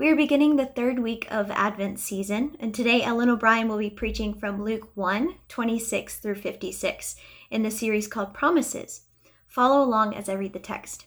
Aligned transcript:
We 0.00 0.08
are 0.08 0.16
beginning 0.16 0.56
the 0.56 0.64
third 0.64 0.98
week 0.98 1.26
of 1.30 1.50
Advent 1.50 2.00
season, 2.00 2.56
and 2.58 2.74
today 2.74 3.02
Ellen 3.02 3.28
O'Brien 3.28 3.68
will 3.68 3.76
be 3.76 3.90
preaching 3.90 4.32
from 4.32 4.64
Luke 4.64 4.88
1 4.94 5.34
26 5.46 6.16
through 6.16 6.36
56 6.36 7.16
in 7.50 7.62
the 7.62 7.70
series 7.70 8.08
called 8.08 8.32
Promises. 8.32 9.02
Follow 9.46 9.84
along 9.84 10.14
as 10.14 10.26
I 10.26 10.32
read 10.32 10.54
the 10.54 10.58
text. 10.58 11.04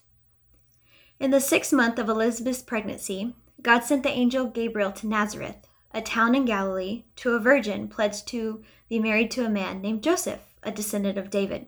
In 1.19 1.31
the 1.31 1.39
sixth 1.39 1.73
month 1.73 1.97
of 1.97 2.07
Elizabeth's 2.07 2.61
pregnancy, 2.61 3.33
God 3.63 3.79
sent 3.79 4.03
the 4.03 4.11
angel 4.11 4.45
Gabriel 4.45 4.91
to 4.91 5.07
Nazareth, 5.07 5.67
a 5.91 5.99
town 5.99 6.35
in 6.35 6.45
Galilee, 6.45 7.05
to 7.15 7.31
a 7.31 7.39
virgin 7.39 7.87
pledged 7.87 8.27
to 8.27 8.61
be 8.89 8.99
married 8.99 9.31
to 9.31 9.43
a 9.43 9.49
man 9.49 9.81
named 9.81 10.03
Joseph, 10.03 10.53
a 10.61 10.69
descendant 10.69 11.17
of 11.17 11.31
David. 11.31 11.65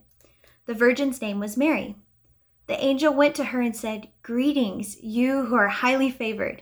The 0.68 0.76
virgin's 0.76 1.20
name 1.24 1.40
was 1.40 1.58
Mary. 1.58 1.96
The 2.68 2.80
angel 2.80 3.12
went 3.12 3.34
to 3.38 3.46
her 3.46 3.62
and 3.62 3.76
said, 3.76 4.10
Greetings, 4.22 5.02
you 5.02 5.46
who 5.46 5.56
are 5.56 5.70
highly 5.70 6.12
favored. 6.12 6.62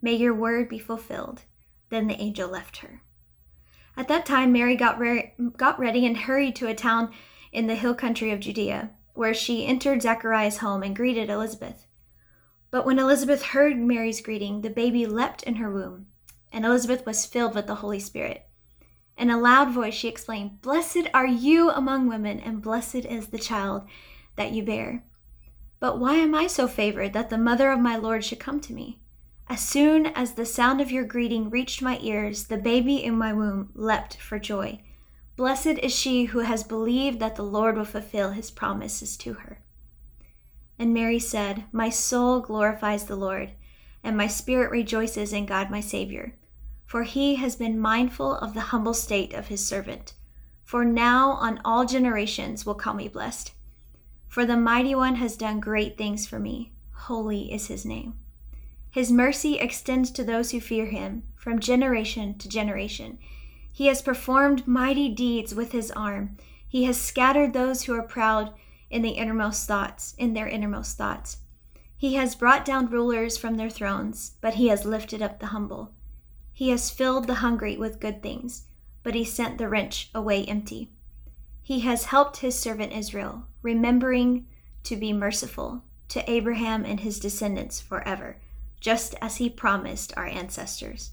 May 0.00 0.14
your 0.14 0.34
word 0.34 0.68
be 0.68 0.78
fulfilled. 0.78 1.42
Then 1.90 2.06
the 2.06 2.20
angel 2.20 2.48
left 2.48 2.78
her. 2.78 3.02
At 3.96 4.08
that 4.08 4.26
time, 4.26 4.52
Mary 4.52 4.76
got, 4.76 4.98
re- 4.98 5.34
got 5.56 5.78
ready 5.78 6.06
and 6.06 6.16
hurried 6.16 6.54
to 6.56 6.68
a 6.68 6.74
town 6.74 7.12
in 7.50 7.66
the 7.66 7.74
hill 7.74 7.94
country 7.94 8.30
of 8.30 8.40
Judea, 8.40 8.90
where 9.14 9.34
she 9.34 9.66
entered 9.66 10.02
Zachariah's 10.02 10.58
home 10.58 10.82
and 10.82 10.94
greeted 10.94 11.28
Elizabeth. 11.28 11.86
But 12.70 12.86
when 12.86 12.98
Elizabeth 12.98 13.42
heard 13.42 13.76
Mary's 13.76 14.20
greeting, 14.20 14.60
the 14.60 14.70
baby 14.70 15.06
leapt 15.06 15.42
in 15.42 15.56
her 15.56 15.72
womb, 15.72 16.06
and 16.52 16.64
Elizabeth 16.64 17.04
was 17.06 17.26
filled 17.26 17.54
with 17.54 17.66
the 17.66 17.76
Holy 17.76 17.98
Spirit. 17.98 18.46
In 19.16 19.30
a 19.30 19.40
loud 19.40 19.70
voice, 19.72 19.94
she 19.94 20.06
exclaimed, 20.06 20.62
Blessed 20.62 21.08
are 21.12 21.26
you 21.26 21.70
among 21.70 22.08
women, 22.08 22.38
and 22.38 22.62
blessed 22.62 23.06
is 23.06 23.28
the 23.28 23.38
child 23.38 23.84
that 24.36 24.52
you 24.52 24.62
bear. 24.62 25.02
But 25.80 25.98
why 25.98 26.14
am 26.14 26.34
I 26.34 26.46
so 26.46 26.68
favored 26.68 27.14
that 27.14 27.30
the 27.30 27.38
mother 27.38 27.72
of 27.72 27.80
my 27.80 27.96
Lord 27.96 28.24
should 28.24 28.38
come 28.38 28.60
to 28.60 28.72
me? 28.72 29.00
As 29.50 29.60
soon 29.60 30.06
as 30.06 30.32
the 30.32 30.44
sound 30.44 30.82
of 30.82 30.90
your 30.90 31.04
greeting 31.04 31.48
reached 31.48 31.80
my 31.80 31.98
ears, 32.02 32.44
the 32.44 32.58
baby 32.58 33.02
in 33.02 33.16
my 33.16 33.32
womb 33.32 33.70
leapt 33.74 34.18
for 34.18 34.38
joy. 34.38 34.80
Blessed 35.36 35.78
is 35.82 35.94
she 35.94 36.26
who 36.26 36.40
has 36.40 36.62
believed 36.62 37.18
that 37.20 37.36
the 37.36 37.44
Lord 37.44 37.76
will 37.76 37.86
fulfill 37.86 38.32
his 38.32 38.50
promises 38.50 39.16
to 39.18 39.34
her. 39.34 39.60
And 40.78 40.92
Mary 40.92 41.18
said, 41.18 41.64
My 41.72 41.88
soul 41.88 42.40
glorifies 42.40 43.04
the 43.04 43.16
Lord, 43.16 43.52
and 44.04 44.18
my 44.18 44.26
spirit 44.26 44.70
rejoices 44.70 45.32
in 45.32 45.46
God 45.46 45.70
my 45.70 45.80
Savior, 45.80 46.36
for 46.84 47.04
he 47.04 47.36
has 47.36 47.56
been 47.56 47.80
mindful 47.80 48.34
of 48.34 48.52
the 48.52 48.60
humble 48.60 48.94
state 48.94 49.32
of 49.32 49.46
his 49.46 49.66
servant. 49.66 50.12
For 50.62 50.84
now 50.84 51.30
on 51.30 51.62
all 51.64 51.86
generations 51.86 52.66
will 52.66 52.74
call 52.74 52.92
me 52.92 53.08
blessed. 53.08 53.54
For 54.28 54.44
the 54.44 54.58
mighty 54.58 54.94
one 54.94 55.14
has 55.14 55.38
done 55.38 55.58
great 55.58 55.96
things 55.96 56.26
for 56.26 56.38
me. 56.38 56.72
Holy 56.92 57.50
is 57.50 57.68
his 57.68 57.86
name. 57.86 58.14
His 58.90 59.12
mercy 59.12 59.58
extends 59.58 60.10
to 60.12 60.24
those 60.24 60.50
who 60.50 60.60
fear 60.60 60.86
him 60.86 61.24
from 61.36 61.58
generation 61.58 62.38
to 62.38 62.48
generation. 62.48 63.18
He 63.70 63.86
has 63.86 64.02
performed 64.02 64.66
mighty 64.66 65.08
deeds 65.08 65.54
with 65.54 65.72
his 65.72 65.90
arm. 65.90 66.36
He 66.66 66.84
has 66.84 67.00
scattered 67.00 67.52
those 67.52 67.84
who 67.84 67.94
are 67.94 68.02
proud 68.02 68.54
in 68.90 69.02
the 69.02 69.10
innermost 69.10 69.68
thoughts, 69.68 70.14
in 70.16 70.32
their 70.32 70.48
innermost 70.48 70.96
thoughts. 70.96 71.38
He 71.96 72.14
has 72.14 72.34
brought 72.34 72.64
down 72.64 72.88
rulers 72.88 73.36
from 73.36 73.56
their 73.56 73.70
thrones, 73.70 74.32
but 74.40 74.54
he 74.54 74.68
has 74.68 74.84
lifted 74.84 75.20
up 75.20 75.38
the 75.38 75.46
humble. 75.46 75.92
He 76.52 76.70
has 76.70 76.90
filled 76.90 77.26
the 77.26 77.34
hungry 77.34 77.76
with 77.76 78.00
good 78.00 78.22
things, 78.22 78.64
but 79.02 79.14
he 79.14 79.24
sent 79.24 79.58
the 79.58 79.68
rich 79.68 80.10
away 80.14 80.44
empty. 80.46 80.90
He 81.62 81.80
has 81.80 82.06
helped 82.06 82.38
his 82.38 82.58
servant 82.58 82.92
Israel, 82.92 83.44
remembering 83.62 84.46
to 84.84 84.96
be 84.96 85.12
merciful 85.12 85.84
to 86.08 86.28
Abraham 86.30 86.84
and 86.84 87.00
his 87.00 87.20
descendants 87.20 87.80
forever 87.80 88.38
just 88.80 89.14
as 89.20 89.36
he 89.36 89.50
promised 89.50 90.12
our 90.16 90.26
ancestors. 90.26 91.12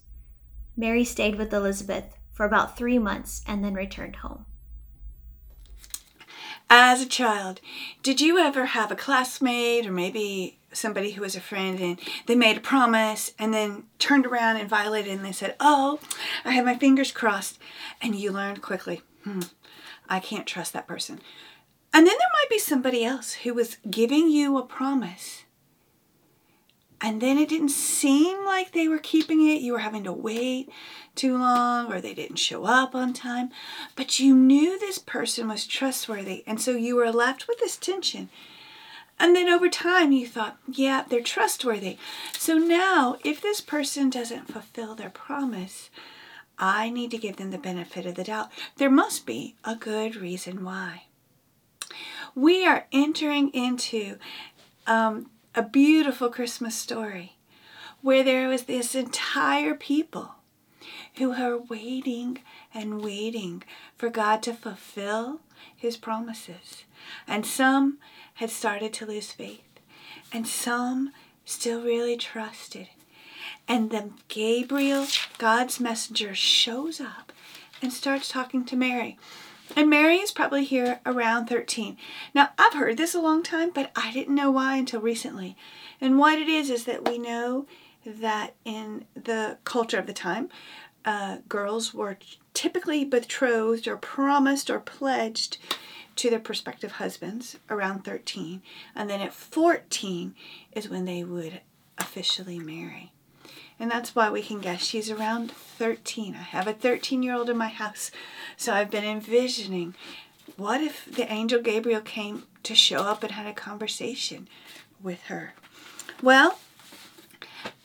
Mary 0.78 1.03
stayed 1.03 1.36
with 1.36 1.53
Elizabeth 1.53 2.18
for 2.34 2.46
about 2.46 2.78
three 2.78 3.00
months 3.00 3.42
and 3.48 3.64
then 3.64 3.74
returned 3.74 4.18
home. 4.18 4.46
As 6.70 7.02
a 7.02 7.08
child, 7.08 7.62
did 8.04 8.20
you 8.20 8.38
ever 8.40 8.66
have 8.66 8.92
a 8.92 8.96
classmate 8.96 9.86
or 9.86 9.92
maybe 9.92 10.59
somebody 10.74 11.12
who 11.12 11.22
was 11.22 11.36
a 11.36 11.42
friend 11.42 11.80
and 11.80 12.00
they 12.25 12.36
made 12.36 12.58
a 12.58 12.62
promise 12.62 13.31
and 13.40 13.54
then 13.54 13.84
turned 14.00 14.25
around 14.25 14.58
and 14.58 14.70
violated 14.70 15.14
and 15.14 15.24
they 15.24 15.31
said, 15.31 15.56
Oh, 15.59 16.00
I 16.44 16.52
have 16.52 16.66
my 16.66 16.75
fingers 16.75 17.12
crossed. 17.12 17.59
And 18.02 18.16
you 18.16 18.31
learned 18.31 18.62
quickly, 18.62 19.02
hmm, 19.24 19.42
I 20.09 20.20
can't 20.20 20.48
trust 20.48 20.74
that 20.74 20.88
person. 20.88 21.22
And 21.94 22.06
then 22.06 22.16
there 22.18 22.34
might 22.34 22.50
be 22.50 22.59
somebody 22.59 23.06
else 23.06 23.34
who 23.34 23.54
was 23.54 23.78
giving 23.90 24.30
you 24.30 24.58
a 24.58 24.64
promise 24.64 25.44
and 27.01 27.22
then 27.22 27.38
it 27.38 27.50
didn't 27.50 27.69
seem 27.69 28.45
like 28.45 28.72
they 28.72 28.88
were 28.88 28.97
keeping 28.97 29.45
it. 29.47 29.61
You 29.61 29.73
were 29.73 29.79
having 29.79 30.03
to 30.06 30.13
wait 30.13 30.69
too 31.13 31.38
long 31.38 31.91
or 31.91 32.00
they 32.00 32.13
didn't 32.13 32.38
show 32.38 32.66
up 32.66 32.95
on 32.95 33.13
time. 33.13 33.50
But 33.95 34.19
you 34.19 34.35
knew 34.35 34.79
this 34.79 34.97
person 34.97 35.47
was 35.47 35.67
trustworthy. 35.67 36.44
And 36.47 36.59
so 36.59 36.72
you 36.72 36.95
were 36.95 37.11
left 37.11 37.47
with 37.47 37.59
this 37.59 37.78
tension. 37.78 38.29
And 39.19 39.35
then 39.35 39.50
over 39.50 39.69
time 39.69 40.11
you 40.11 40.28
thought, 40.28 40.57
yeah, 40.67 41.03
they're 41.07 41.22
trustworthy. 41.22 41.97
So 42.38 42.57
now, 42.57 43.17
if 43.23 43.41
this 43.41 43.62
person 43.62 44.09
doesn't 44.09 44.51
fulfill 44.51 44.94
their 44.95 45.09
promise, 45.09 45.89
I 46.57 46.89
need 46.89 47.12
to 47.12 47.17
give 47.17 47.38
them 47.38 47.51
the 47.51 47.57
benefit 47.57 48.06
of 48.06 48.16
the 48.16 48.25
doubt. 48.25 48.50
There 48.77 48.89
must 48.89 49.25
be 49.25 49.56
a 49.63 49.75
good 49.75 50.16
reason 50.16 50.63
why. 50.63 51.03
We 52.33 52.66
are 52.66 52.88
entering 52.91 53.50
into 53.50 54.17
um, 54.85 55.29
a 55.56 55.64
beautiful 55.64 56.30
Christmas 56.30 56.76
story 56.76 57.38
where 58.02 58.24
there 58.24 58.50
was 58.50 58.64
this 58.64 58.94
entire 58.94 59.74
people 59.74 60.36
who 61.16 61.32
are 61.32 61.58
waiting 61.58 62.40
and 62.74 63.02
waiting 63.02 63.64
for 63.98 64.10
God 64.10 64.44
to 64.44 64.54
fulfill 64.54 65.40
his 65.74 65.96
promises. 65.96 66.84
And 67.26 67.46
some 67.46 68.00
had 68.36 68.50
started 68.50 68.92
to 68.94 69.06
lose 69.06 69.32
faith, 69.32 69.64
and 70.34 70.46
some 70.46 71.12
still 71.46 71.82
really 71.82 72.18
trusted. 72.18 72.90
And 73.66 73.92
then 73.92 74.16
Gabriel, 74.28 75.08
God's 75.38 75.80
messenger, 75.80 76.36
shows 76.36 77.00
up 77.00 77.31
and 77.81 77.94
starts 77.94 78.28
talking 78.28 78.66
to 78.66 78.75
Mary. 78.75 79.18
And 79.75 79.89
Mary 79.89 80.17
is 80.17 80.31
probably 80.31 80.63
here 80.63 81.00
around 81.06 81.47
13. 81.47 81.97
Now, 82.33 82.50
I've 82.57 82.73
heard 82.73 82.97
this 82.97 83.15
a 83.15 83.21
long 83.21 83.44
time, 83.44 83.71
but 83.73 83.91
I 83.95 84.12
didn't 84.12 84.35
know 84.35 84.51
why 84.51 84.77
until 84.77 85.01
recently. 85.01 85.56
And 86.00 86.17
what 86.17 86.39
it 86.39 86.47
is, 86.47 86.69
is 86.69 86.85
that 86.85 87.07
we 87.07 87.17
know 87.17 87.65
that 88.06 88.56
in 88.63 89.06
the 89.15 89.57
culture 89.63 89.97
of 89.97 90.07
the 90.07 90.13
time, 90.13 90.50
uh, 91.03 91.38
girls 91.50 91.94
were 91.94 92.17
typically 92.53 93.06
betrothed 93.06 93.88
or 93.88 93.97
promised 93.97 94.69
or 94.69 94.79
pledged 94.79 95.57
to 96.15 96.29
their 96.29 96.39
prospective 96.39 96.94
husbands 96.94 97.57
around 97.69 98.03
13. 98.03 98.62
And 98.95 99.09
then 99.09 99.21
at 99.21 99.33
14 99.33 100.35
is 100.71 100.89
when 100.89 101.06
they 101.06 101.23
would 101.23 101.62
officially 101.97 102.59
marry. 102.59 103.12
And 103.80 103.92
that's 103.92 104.16
why 104.16 104.30
we 104.30 104.42
can 104.42 104.60
guess 104.60 104.83
she's 104.83 105.12
around 105.12 105.51
13. 105.51 106.36
I 106.36 106.44
have 106.44 106.68
a 106.68 106.74
13 106.74 107.24
year 107.24 107.36
old 107.36 107.50
in 107.50 107.57
my 107.57 107.68
house. 107.68 108.12
So 108.57 108.74
I've 108.74 108.92
been 108.92 109.04
envisioning 109.04 109.95
what 110.57 110.81
if 110.81 111.06
the 111.06 111.31
angel 111.31 111.62
Gabriel 111.62 112.01
came 112.01 112.44
to 112.63 112.75
show 112.75 113.00
up 113.00 113.24
and 113.24 113.33
had 113.33 113.48
a 113.48 113.54
conversation 113.54 114.48
with 115.01 115.24
her? 115.24 115.54
Well, 116.22 116.60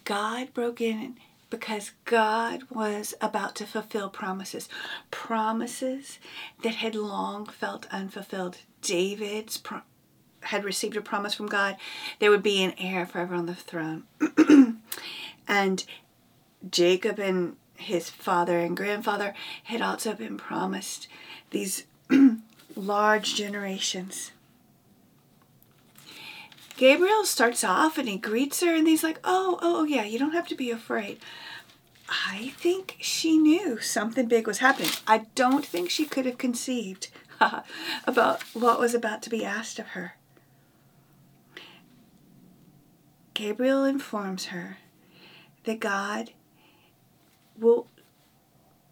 God 0.05 0.55
broke 0.55 0.81
in 0.81 1.17
because 1.51 1.91
God 2.05 2.63
was 2.71 3.15
about 3.21 3.57
to 3.57 3.67
fulfill 3.67 4.09
promises, 4.09 4.69
promises 5.11 6.19
that 6.63 6.77
had 6.77 6.95
long 6.95 7.47
felt 7.47 7.87
unfulfilled. 7.91 8.59
David's 8.83 9.57
pro- 9.57 9.83
had 10.43 10.65
received 10.65 10.97
a 10.97 11.03
promise 11.03 11.35
from 11.35 11.47
God 11.47 11.77
there 12.19 12.31
would 12.31 12.43
be 12.43 12.63
an 12.63 12.75
heir 12.79 13.05
forever 13.05 13.35
on 13.35 13.47
the 13.47 13.55
throne. 13.55 14.05
and 15.51 15.85
Jacob 16.71 17.19
and 17.19 17.57
his 17.75 18.09
father 18.09 18.61
and 18.61 18.77
grandfather 18.77 19.35
had 19.65 19.83
also 19.83 20.15
been 20.15 20.39
promised 20.39 21.09
these 21.51 21.87
large 22.77 23.35
generations. 23.35 24.31
Gabriel 26.77 27.25
starts 27.25 27.65
off 27.65 27.99
and 27.99 28.09
he 28.09 28.17
greets 28.17 28.61
her 28.61 28.75
and 28.75 28.87
he's 28.87 29.03
like, 29.03 29.19
oh, 29.25 29.59
"Oh, 29.61 29.81
oh, 29.81 29.85
yeah, 29.85 30.05
you 30.05 30.19
don't 30.21 30.33
have 30.33 30.47
to 30.49 30.55
be 30.55 30.71
afraid." 30.71 31.19
I 32.09 32.53
think 32.57 32.97
she 33.01 33.37
knew 33.37 33.81
something 33.81 34.27
big 34.29 34.47
was 34.47 34.59
happening. 34.59 34.91
I 35.07 35.27
don't 35.35 35.67
think 35.67 35.91
she 35.91 36.07
could 36.07 36.27
have 36.27 36.39
conceived 36.39 37.09
about 38.05 38.43
what 38.55 38.79
was 38.79 38.95
about 38.95 39.21
to 39.23 39.31
be 39.31 39.45
asked 39.45 39.81
of 39.81 39.89
her. 39.89 40.15
Gabriel 43.35 43.85
informs 43.85 44.47
her 44.47 44.79
that 45.65 45.81
God 45.81 46.31
will 47.59 47.87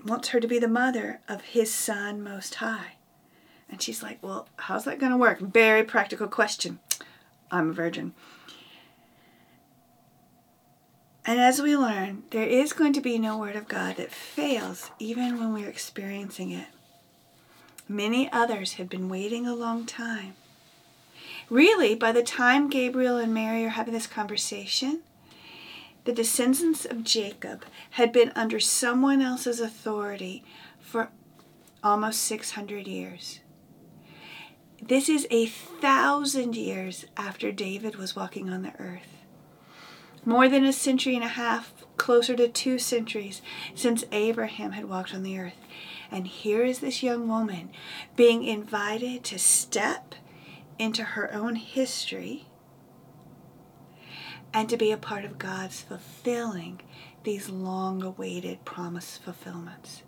wants 0.05 0.29
her 0.29 0.41
to 0.41 0.47
be 0.47 0.59
the 0.59 0.69
mother 0.69 1.20
of 1.29 1.43
his 1.43 1.73
son 1.73 2.23
most 2.23 2.56
high. 2.56 2.94
And 3.69 3.82
she's 3.82 4.03
like, 4.03 4.23
"Well, 4.23 4.49
how's 4.56 4.85
that 4.85 4.99
going 4.99 5.12
to 5.12 5.19
work?" 5.19 5.41
Very 5.41 5.85
practical 5.85 6.29
question. 6.29 6.79
I'm 7.50 7.70
a 7.70 7.73
virgin. 7.73 8.15
And 11.25 11.38
as 11.38 11.61
we 11.61 11.76
learn, 11.76 12.23
there 12.31 12.47
is 12.47 12.73
going 12.73 12.94
to 12.94 13.03
be 13.03 13.19
no 13.19 13.37
word 13.37 13.55
of 13.55 13.69
God 13.69 13.97
that 13.97 14.11
fails 14.11 14.91
even 14.99 15.38
when 15.38 15.53
we're 15.53 15.69
experiencing 15.69 16.50
it. 16.53 16.69
Many 17.87 18.32
others 18.32 18.75
had 18.75 18.88
been 18.88 19.11
waiting 19.11 19.47
a 19.47 19.55
long 19.55 19.85
time. 19.85 20.37
Really, 21.50 21.94
by 21.94 22.12
the 22.12 22.23
time 22.23 22.71
Gabriel 22.71 23.19
and 23.19 23.35
Mary 23.35 23.64
are 23.64 23.71
having 23.71 23.93
this 23.93 24.06
conversation, 24.06 25.00
the 26.09 26.15
descendants 26.15 26.87
of 26.87 27.05
Jacob 27.05 27.67
had 27.91 28.13
been 28.13 28.33
under 28.35 28.59
someone 28.59 29.21
else's 29.21 29.61
authority 29.61 30.43
for 30.81 31.11
almost 31.85 32.21
600 32.21 32.87
years. 32.87 33.41
This 34.81 35.11
is 35.11 35.27
a 35.31 35.45
thousand 35.45 36.57
years 36.57 37.05
after 37.19 37.53
David 37.53 37.97
was 37.97 38.17
walking 38.17 38.49
on 38.49 38.63
the 38.63 38.73
earth. 38.79 39.19
More 40.25 40.49
than 40.49 40.65
a 40.65 40.73
century 40.73 41.15
and 41.15 41.25
a 41.25 41.29
half, 41.29 41.75
closer 41.99 42.35
to 42.37 42.49
two 42.49 42.79
centuries, 42.79 43.43
since 43.75 44.05
Abraham 44.11 44.73
had 44.73 44.87
walked 44.87 45.15
on 45.15 45.23
the 45.23 45.39
earth. 45.39 45.61
And 46.11 46.27
here 46.27 46.65
is 46.65 46.79
this 46.79 47.03
young 47.03 47.29
woman 47.29 47.69
being 48.17 48.45
invited 48.45 49.25
to 49.25 49.39
step 49.39 50.15
into 50.79 51.03
her 51.03 51.31
own 51.35 51.57
history 51.57 52.47
and 54.53 54.69
to 54.69 54.77
be 54.77 54.91
a 54.91 54.97
part 54.97 55.25
of 55.25 55.39
God's 55.39 55.81
fulfilling 55.83 56.81
these 57.25 57.49
long 57.49 58.03
awaited 58.03 58.65
promise 58.65 59.19
fulfillments. 59.19 60.03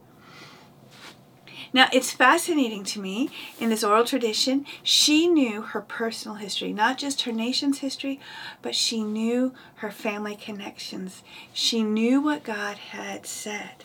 Now, 1.73 1.89
it's 1.93 2.11
fascinating 2.11 2.85
to 2.85 3.01
me 3.01 3.31
in 3.61 3.69
this 3.69 3.85
oral 3.85 4.05
tradition, 4.05 4.67
she 4.83 5.29
knew 5.29 5.63
her 5.63 5.81
personal 5.81 6.37
history, 6.37 6.73
not 6.73 6.99
just 6.99 7.23
her 7.23 7.33
nation's 7.33 7.79
history, 7.79 8.19
but 8.63 8.75
she 8.75 9.03
knew 9.05 9.55
her 9.77 9.91
family 9.91 10.35
connections. 10.35 11.23
She 11.53 11.83
knew 11.83 12.21
what 12.21 12.43
God 12.43 12.77
had 12.77 13.27
said. 13.27 13.85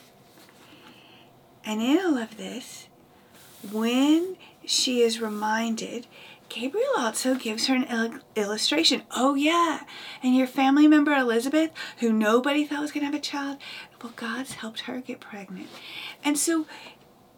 And 1.64 1.82
in 1.82 2.00
all 2.00 2.18
of 2.18 2.38
this, 2.38 2.88
when 3.72 4.38
she 4.66 5.02
is 5.02 5.22
reminded, 5.22 6.08
Gabriel 6.50 6.94
also 6.98 7.36
gives 7.36 7.68
her 7.68 7.76
an 7.76 7.86
il- 7.86 8.20
illustration. 8.36 9.04
Oh, 9.12 9.36
yeah. 9.36 9.82
And 10.24 10.36
your 10.36 10.48
family 10.48 10.88
member 10.88 11.14
Elizabeth, 11.14 11.72
who 12.00 12.14
nobody 12.14 12.66
thought 12.66 12.82
was 12.82 12.92
going 12.92 13.02
to 13.02 13.08
have 13.08 13.16
a 13.16 13.20
child, 13.20 13.58
well, 14.02 14.14
God's 14.16 14.54
helped 14.54 14.82
her 14.82 15.02
get 15.02 15.20
pregnant. 15.20 15.68
And 16.24 16.38
so 16.38 16.66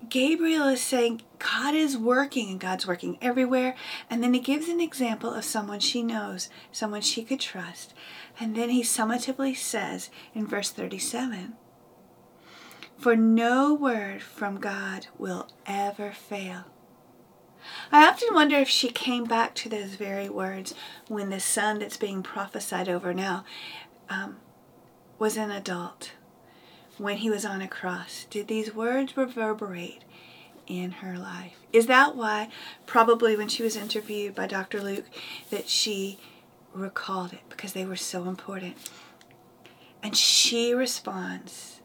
Gabriel 0.10 0.68
is 0.68 0.82
saying 0.82 1.22
God 1.40 1.74
is 1.74 1.98
working 1.98 2.50
and 2.50 2.60
God's 2.60 2.88
working 2.88 3.18
everywhere. 3.22 3.76
And 4.10 4.24
then 4.24 4.34
he 4.34 4.40
gives 4.40 4.70
an 4.70 4.80
example 4.80 5.34
of 5.34 5.44
someone 5.44 5.80
she 5.80 6.04
knows, 6.04 6.50
someone 6.72 7.02
she 7.02 7.24
could 7.24 7.40
trust. 7.40 7.94
And 8.40 8.56
then 8.56 8.70
he 8.70 8.84
summatively 8.84 9.56
says 9.56 10.10
in 10.34 10.46
verse 10.46 10.70
37 10.70 11.56
For 12.98 13.16
no 13.16 13.74
word 13.74 14.22
from 14.22 14.60
God 14.60 15.08
will 15.18 15.48
ever 15.66 16.12
fail. 16.12 16.66
I 17.92 18.08
often 18.08 18.34
wonder 18.34 18.58
if 18.58 18.70
she 18.70 18.90
came 18.90 19.26
back 19.26 19.56
to 19.56 19.70
those 19.70 19.96
very 19.96 20.30
words 20.30 20.74
when 21.08 21.30
the 21.30 21.40
son 21.40 21.80
that's 21.80 21.98
being 21.98 22.24
prophesied 22.24 22.90
over 22.90 23.14
now 23.14 23.46
um, 24.10 24.38
was 25.20 25.38
an 25.38 25.52
adult 25.52 26.12
when 26.98 27.18
he 27.18 27.30
was 27.30 27.46
on 27.46 27.62
a 27.62 27.68
cross? 27.68 28.26
Did 28.30 28.48
these 28.48 28.74
words 28.74 29.16
reverberate 29.16 30.04
in 30.66 30.92
her 30.92 31.18
life? 31.18 31.54
Is 31.72 31.88
that 31.88 32.16
why, 32.16 32.50
probably 32.86 33.36
when 33.36 33.48
she 33.48 33.64
was 33.64 33.76
interviewed 33.76 34.36
by 34.36 34.48
Dr. 34.48 34.82
Luke, 34.82 35.06
that 35.50 35.70
she 35.70 36.20
recalled 36.74 37.34
it 37.34 37.42
because 37.50 37.74
they 37.74 37.86
were 37.86 37.96
so 37.96 38.26
important? 38.28 38.90
And 40.02 40.16
she 40.16 40.74
responds, 40.74 41.82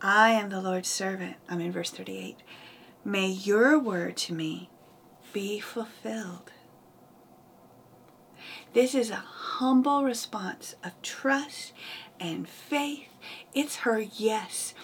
I 0.00 0.30
am 0.30 0.50
the 0.50 0.60
Lord's 0.60 0.88
servant. 0.88 1.36
I'm 1.48 1.60
in 1.60 1.72
verse 1.72 1.90
38. 1.90 2.36
May 3.08 3.28
your 3.28 3.78
word 3.78 4.18
to 4.18 4.34
me 4.34 4.68
be 5.32 5.60
fulfilled. 5.60 6.52
This 8.74 8.94
is 8.94 9.08
a 9.08 9.14
humble 9.14 10.04
response 10.04 10.74
of 10.84 11.00
trust 11.00 11.72
and 12.20 12.46
faith. 12.46 13.08
It's 13.54 13.76
her 13.76 13.98
yes. 13.98 14.74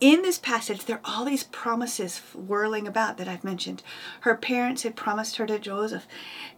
In 0.00 0.22
this 0.22 0.38
passage, 0.38 0.86
there 0.86 0.96
are 0.96 1.02
all 1.04 1.26
these 1.26 1.44
promises 1.44 2.22
whirling 2.34 2.88
about 2.88 3.18
that 3.18 3.28
I've 3.28 3.44
mentioned. 3.44 3.82
Her 4.22 4.34
parents 4.34 4.82
had 4.82 4.96
promised 4.96 5.36
her 5.36 5.44
to 5.44 5.58
Joseph. 5.58 6.08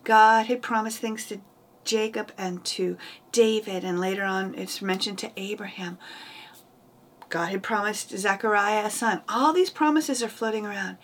God 0.05 0.47
had 0.47 0.63
promised 0.63 1.01
things 1.01 1.27
to 1.27 1.41
Jacob 1.83 2.31
and 2.39 2.65
to 2.67 2.97
David, 3.33 3.83
and 3.83 3.99
later 3.99 4.23
on 4.23 4.55
it's 4.55 4.81
mentioned 4.81 5.19
to 5.19 5.33
Abraham. 5.37 5.99
God 7.29 7.51
had 7.51 7.63
promised 7.63 8.17
Zechariah 8.17 8.87
a 8.87 8.91
son. 8.91 9.23
All 9.29 9.53
these 9.53 9.71
promises 9.71 10.23
are 10.23 10.29
floating 10.29 10.65
around. 10.65 10.97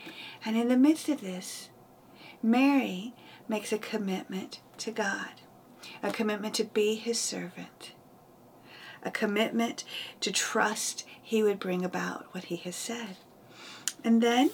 And 0.45 0.57
in 0.57 0.69
the 0.69 0.77
midst 0.77 1.09
of 1.09 1.21
this, 1.21 1.69
Mary 2.43 3.15
makes 3.49 3.73
a 3.73 3.79
commitment 3.79 4.61
to 4.79 4.91
God, 4.91 5.41
a 6.03 6.11
commitment 6.11 6.55
to 6.55 6.65
be 6.65 6.95
his 6.95 7.21
servant 7.21 7.93
a 9.05 9.11
commitment 9.11 9.85
to 10.21 10.33
trust 10.33 11.05
He 11.23 11.43
would 11.43 11.61
bring 11.61 11.85
about 11.85 12.27
what 12.33 12.45
He 12.45 12.57
has 12.57 12.75
said. 12.75 13.17
And 14.03 14.23
then 14.23 14.51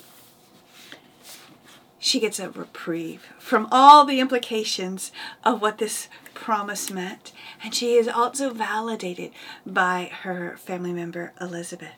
she 2.01 2.19
gets 2.19 2.41
a 2.41 2.51
reprieve 2.51 3.29
from 3.39 3.69
all 3.71 4.05
the 4.05 4.21
implications 4.21 5.13
of 5.45 5.61
what 5.61 5.79
this 5.79 6.09
promise 6.35 6.91
meant. 6.91 7.31
And 7.63 7.75
she 7.75 7.95
is 7.95 8.09
also 8.09 8.53
validated 8.53 9.31
by 9.67 10.11
her 10.23 10.57
family 10.57 10.95
member, 10.95 11.35
Elizabeth. 11.41 11.93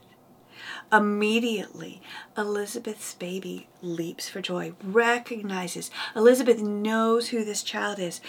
Immediately, 0.93 2.03
Elizabeth's 2.37 3.15
baby 3.15 3.69
leaps 3.81 4.29
for 4.29 4.43
joy, 4.43 4.75
recognizes, 4.83 5.91
Elizabeth 6.15 6.61
knows 6.61 7.29
who 7.29 7.45
this 7.45 7.63
child 7.63 7.99
is. 7.99 8.21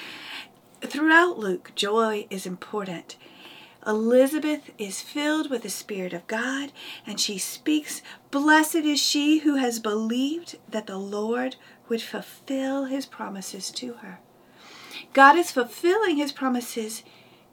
Throughout 0.81 1.39
Luke, 1.39 1.71
joy 1.75 2.27
is 2.29 2.45
important. 2.45 3.17
Elizabeth 3.85 4.71
is 4.77 5.01
filled 5.01 5.49
with 5.49 5.63
the 5.63 5.69
Spirit 5.69 6.13
of 6.13 6.27
God, 6.27 6.71
and 7.05 7.19
she 7.19 7.37
speaks, 7.37 8.01
Blessed 8.31 8.75
is 8.75 8.99
she 8.99 9.39
who 9.39 9.55
has 9.55 9.79
believed 9.79 10.57
that 10.69 10.87
the 10.87 10.97
Lord 10.97 11.57
would 11.89 12.01
fulfill 12.01 12.85
his 12.85 13.05
promises 13.05 13.71
to 13.71 13.93
her. 13.95 14.19
God 15.11 15.37
is 15.37 15.51
fulfilling 15.51 16.17
his 16.17 16.31
promises 16.31 17.03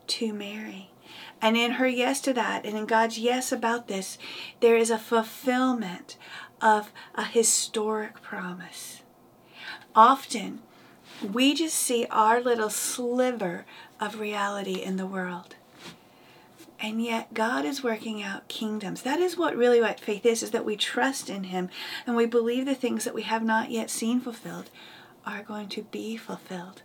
to 0.08 0.32
Mary. 0.32 0.90
And 1.42 1.56
in 1.56 1.72
her 1.72 1.88
yes 1.88 2.20
to 2.22 2.32
that, 2.34 2.64
and 2.64 2.76
in 2.76 2.86
God's 2.86 3.18
yes 3.18 3.50
about 3.50 3.88
this, 3.88 4.18
there 4.60 4.76
is 4.76 4.90
a 4.90 4.98
fulfillment 4.98 6.16
of 6.60 6.92
a 7.14 7.24
historic 7.24 8.22
promise. 8.22 9.02
Often, 9.94 10.60
we 11.32 11.54
just 11.54 11.76
see 11.76 12.06
our 12.10 12.40
little 12.40 12.70
sliver 12.70 13.64
of 13.98 14.20
reality 14.20 14.82
in 14.82 14.96
the 14.96 15.06
world 15.06 15.56
and 16.82 17.02
yet 17.02 17.34
God 17.34 17.64
is 17.64 17.82
working 17.82 18.22
out 18.22 18.48
kingdoms. 18.48 19.02
That 19.02 19.20
is 19.20 19.36
what 19.36 19.56
really 19.56 19.80
what 19.80 20.00
faith 20.00 20.24
is, 20.24 20.42
is 20.42 20.50
that 20.52 20.64
we 20.64 20.76
trust 20.76 21.28
in 21.28 21.44
him 21.44 21.68
and 22.06 22.16
we 22.16 22.26
believe 22.26 22.64
the 22.66 22.74
things 22.74 23.04
that 23.04 23.14
we 23.14 23.22
have 23.22 23.44
not 23.44 23.70
yet 23.70 23.90
seen 23.90 24.20
fulfilled 24.20 24.70
are 25.26 25.42
going 25.42 25.68
to 25.68 25.82
be 25.82 26.16
fulfilled. 26.16 26.82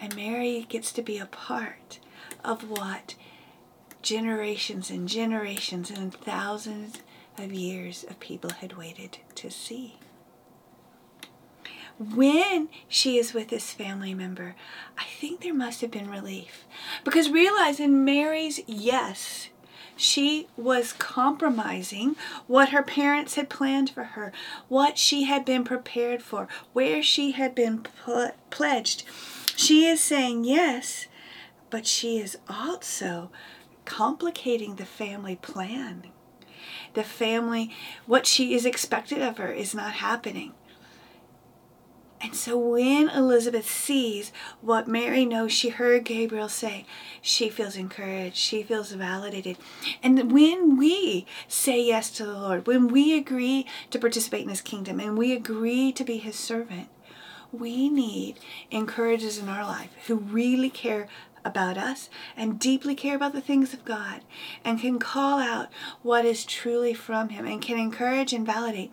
And 0.00 0.14
Mary 0.14 0.66
gets 0.68 0.92
to 0.92 1.02
be 1.02 1.18
a 1.18 1.26
part 1.26 1.98
of 2.44 2.70
what 2.70 3.14
generations 4.02 4.90
and 4.90 5.08
generations 5.08 5.90
and 5.90 6.14
thousands 6.14 7.02
of 7.38 7.52
years 7.52 8.04
of 8.08 8.20
people 8.20 8.50
had 8.50 8.76
waited 8.76 9.18
to 9.34 9.50
see. 9.50 9.98
When 11.98 12.68
she 12.88 13.16
is 13.16 13.32
with 13.32 13.48
this 13.48 13.72
family 13.72 14.12
member, 14.12 14.54
I 14.98 15.04
think 15.18 15.40
there 15.40 15.54
must 15.54 15.80
have 15.80 15.90
been 15.90 16.10
relief. 16.10 16.66
Because 17.04 17.30
realize 17.30 17.80
in 17.80 18.04
Mary's 18.04 18.60
yes, 18.66 19.48
she 19.96 20.46
was 20.58 20.92
compromising 20.92 22.16
what 22.46 22.68
her 22.68 22.82
parents 22.82 23.36
had 23.36 23.48
planned 23.48 23.88
for 23.88 24.04
her, 24.04 24.30
what 24.68 24.98
she 24.98 25.24
had 25.24 25.46
been 25.46 25.64
prepared 25.64 26.22
for, 26.22 26.48
where 26.74 27.02
she 27.02 27.32
had 27.32 27.54
been 27.54 27.78
pl- 27.78 28.32
pledged. 28.50 29.04
She 29.56 29.86
is 29.86 30.02
saying 30.02 30.44
yes, 30.44 31.06
but 31.70 31.86
she 31.86 32.18
is 32.18 32.36
also 32.46 33.30
complicating 33.86 34.76
the 34.76 34.84
family 34.84 35.36
plan. 35.36 36.08
The 36.92 37.04
family, 37.04 37.74
what 38.04 38.26
she 38.26 38.54
is 38.54 38.66
expected 38.66 39.22
of 39.22 39.38
her 39.38 39.50
is 39.50 39.74
not 39.74 39.94
happening. 39.94 40.52
And 42.20 42.34
so 42.34 42.56
when 42.56 43.10
Elizabeth 43.10 43.68
sees 43.68 44.32
what 44.60 44.88
Mary 44.88 45.26
knows 45.26 45.52
she 45.52 45.68
heard 45.68 46.04
Gabriel 46.04 46.48
say, 46.48 46.86
she 47.20 47.50
feels 47.50 47.76
encouraged, 47.76 48.36
she 48.36 48.62
feels 48.62 48.92
validated. 48.92 49.58
And 50.02 50.32
when 50.32 50.78
we 50.78 51.26
say 51.46 51.80
yes 51.82 52.10
to 52.12 52.24
the 52.24 52.38
Lord, 52.38 52.66
when 52.66 52.88
we 52.88 53.16
agree 53.16 53.66
to 53.90 53.98
participate 53.98 54.42
in 54.42 54.48
his 54.48 54.62
kingdom 54.62 54.98
and 54.98 55.18
we 55.18 55.32
agree 55.32 55.92
to 55.92 56.04
be 56.04 56.16
his 56.16 56.36
servant, 56.36 56.88
we 57.52 57.88
need 57.88 58.38
encouragers 58.70 59.38
in 59.38 59.48
our 59.48 59.64
life 59.64 59.90
who 60.06 60.16
really 60.16 60.70
care 60.70 61.08
about 61.44 61.78
us 61.78 62.10
and 62.36 62.58
deeply 62.58 62.94
care 62.94 63.14
about 63.14 63.32
the 63.32 63.40
things 63.40 63.72
of 63.72 63.84
God 63.84 64.22
and 64.64 64.80
can 64.80 64.98
call 64.98 65.38
out 65.38 65.68
what 66.02 66.24
is 66.24 66.44
truly 66.44 66.92
from 66.92 67.28
him 67.28 67.46
and 67.46 67.62
can 67.62 67.78
encourage 67.78 68.32
and 68.32 68.44
validate 68.44 68.90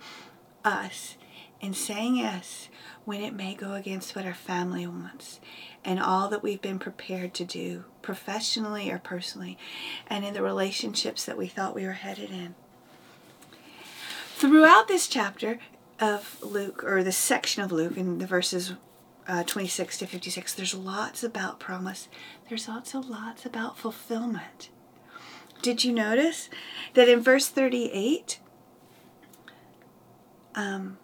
us 0.64 1.18
in 1.60 1.74
saying 1.74 2.18
yes 2.18 2.70
when 3.06 3.22
it 3.22 3.34
may 3.34 3.54
go 3.54 3.74
against 3.74 4.16
what 4.16 4.26
our 4.26 4.34
family 4.34 4.88
wants 4.88 5.40
and 5.84 6.00
all 6.00 6.30
that 6.30 6.44
we've 6.44 6.62
been 6.62 6.80
prepared 6.80 7.34
to 7.34 7.44
do 7.44 7.84
professionally 8.02 8.90
or 8.92 9.00
personally 9.00 9.58
and 10.08 10.24
in 10.24 10.34
the 10.34 10.42
relationships 10.42 11.26
that 11.26 11.38
we 11.38 11.48
thought 11.48 11.76
we 11.76 11.86
were 11.86 11.94
headed 11.94 12.30
in. 12.30 12.56
Throughout 14.36 14.88
this 14.88 15.08
chapter 15.08 15.60
of 16.00 16.42
Luke, 16.42 16.84
or 16.84 17.04
this 17.04 17.18
section 17.18 17.64
of 17.64 17.72
Luke, 17.72 17.98
in 17.98 18.18
the 18.18 18.28
verses 18.28 18.74
uh, 19.28 19.44
26 19.44 20.00
to 20.00 20.06
56, 20.06 20.54
there's 20.54 20.74
lots 20.74 21.24
about 21.24 21.60
promise. 21.60 22.10
There's 22.50 22.68
also 22.68 23.00
lots 23.00 23.46
about 23.46 23.78
fulfillment. 23.78 24.70
Did 25.62 25.86
you 25.86 25.94
notice 25.94 26.50
that 26.94 27.08
in 27.08 27.22
verse 27.22 27.48
38, 27.48 28.40
um, 30.56 30.98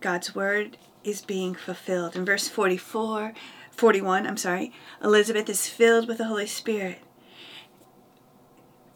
God's 0.00 0.34
word 0.34 0.78
is 1.10 1.22
being 1.22 1.54
fulfilled. 1.54 2.16
In 2.16 2.24
verse 2.24 2.48
44, 2.48 3.32
41, 3.70 4.26
I'm 4.26 4.36
sorry, 4.36 4.72
Elizabeth 5.02 5.48
is 5.48 5.68
filled 5.68 6.08
with 6.08 6.18
the 6.18 6.26
Holy 6.26 6.46
Spirit. 6.46 6.98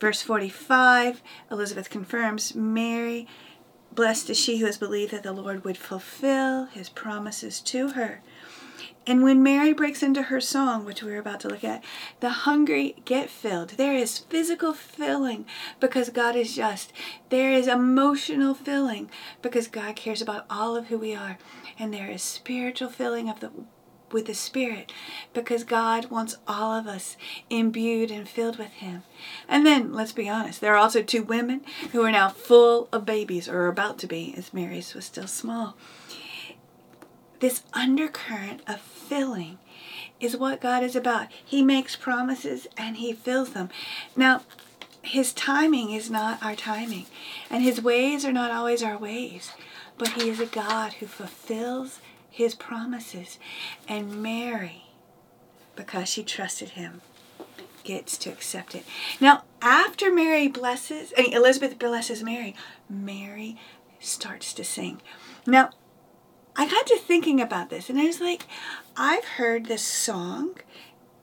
Verse 0.00 0.22
45, 0.22 1.22
Elizabeth 1.50 1.88
confirms 1.88 2.54
Mary, 2.54 3.28
blessed 3.92 4.30
is 4.30 4.38
she 4.38 4.58
who 4.58 4.66
has 4.66 4.76
believed 4.76 5.12
that 5.12 5.22
the 5.22 5.32
Lord 5.32 5.64
would 5.64 5.78
fulfill 5.78 6.66
his 6.66 6.88
promises 6.88 7.60
to 7.60 7.90
her. 7.90 8.20
And 9.06 9.22
when 9.22 9.42
Mary 9.42 9.72
breaks 9.72 10.02
into 10.02 10.22
her 10.22 10.40
song, 10.40 10.84
which 10.84 11.02
we're 11.02 11.18
about 11.18 11.40
to 11.40 11.48
look 11.48 11.64
at, 11.64 11.82
the 12.20 12.30
hungry 12.30 12.96
get 13.04 13.30
filled. 13.30 13.70
There 13.70 13.96
is 13.96 14.18
physical 14.18 14.72
filling 14.72 15.44
because 15.80 16.10
God 16.10 16.36
is 16.36 16.54
just. 16.54 16.92
There 17.28 17.52
is 17.52 17.66
emotional 17.66 18.54
filling 18.54 19.10
because 19.40 19.66
God 19.66 19.96
cares 19.96 20.22
about 20.22 20.46
all 20.48 20.76
of 20.76 20.86
who 20.86 20.98
we 20.98 21.14
are. 21.14 21.38
And 21.78 21.92
there 21.92 22.10
is 22.10 22.22
spiritual 22.22 22.90
filling 22.90 23.28
of 23.28 23.40
the 23.40 23.50
with 24.12 24.26
the 24.26 24.34
Spirit 24.34 24.92
because 25.32 25.64
God 25.64 26.10
wants 26.10 26.36
all 26.46 26.72
of 26.72 26.86
us 26.86 27.16
imbued 27.50 28.10
and 28.10 28.28
filled 28.28 28.58
with 28.58 28.72
Him. 28.72 29.02
And 29.48 29.64
then, 29.64 29.92
let's 29.92 30.12
be 30.12 30.28
honest, 30.28 30.60
there 30.60 30.74
are 30.74 30.78
also 30.78 31.02
two 31.02 31.22
women 31.22 31.62
who 31.92 32.02
are 32.02 32.12
now 32.12 32.28
full 32.28 32.88
of 32.92 33.06
babies 33.06 33.48
or 33.48 33.68
about 33.68 33.98
to 33.98 34.06
be, 34.06 34.34
as 34.36 34.52
Mary's 34.52 34.94
was 34.94 35.06
still 35.06 35.26
small. 35.26 35.76
This 37.42 37.64
undercurrent 37.72 38.60
of 38.68 38.80
filling 38.80 39.58
is 40.20 40.36
what 40.36 40.60
God 40.60 40.84
is 40.84 40.94
about. 40.94 41.26
He 41.44 41.60
makes 41.60 41.96
promises 41.96 42.68
and 42.78 42.98
He 42.98 43.12
fills 43.12 43.50
them. 43.50 43.68
Now, 44.14 44.42
His 45.02 45.32
timing 45.32 45.90
is 45.90 46.08
not 46.08 46.40
our 46.40 46.54
timing, 46.54 47.06
and 47.50 47.64
His 47.64 47.82
ways 47.82 48.24
are 48.24 48.32
not 48.32 48.52
always 48.52 48.80
our 48.80 48.96
ways, 48.96 49.50
but 49.98 50.10
He 50.10 50.30
is 50.30 50.38
a 50.38 50.46
God 50.46 50.92
who 50.94 51.06
fulfills 51.06 51.98
His 52.30 52.54
promises. 52.54 53.40
And 53.88 54.22
Mary, 54.22 54.84
because 55.74 56.08
she 56.08 56.22
trusted 56.22 56.70
Him, 56.70 57.00
gets 57.82 58.16
to 58.18 58.30
accept 58.30 58.76
it. 58.76 58.84
Now, 59.20 59.42
after 59.60 60.12
Mary 60.12 60.46
blesses, 60.46 61.12
I 61.18 61.22
Elizabeth 61.22 61.76
blesses 61.76 62.22
Mary, 62.22 62.54
Mary 62.88 63.58
starts 63.98 64.52
to 64.52 64.62
sing. 64.62 65.02
Now, 65.44 65.70
I 66.54 66.68
got 66.68 66.86
to 66.88 66.98
thinking 66.98 67.40
about 67.40 67.70
this, 67.70 67.88
and 67.88 67.98
I 67.98 68.04
was 68.04 68.20
like, 68.20 68.46
I've 68.96 69.24
heard 69.24 69.66
this 69.66 69.82
song 69.82 70.56